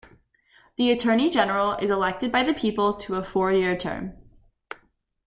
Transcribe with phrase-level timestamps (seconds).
[0.77, 4.17] The Attorney General is elected by the people to a four-year term.